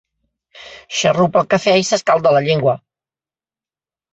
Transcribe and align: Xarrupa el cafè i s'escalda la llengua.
Xarrupa 0.99 1.43
el 1.43 1.51
cafè 1.51 1.75
i 1.81 1.85
s'escalda 1.91 2.33
la 2.39 2.43
llengua. 2.49 2.77